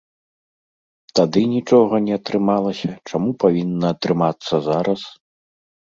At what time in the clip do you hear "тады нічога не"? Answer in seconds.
1.19-2.13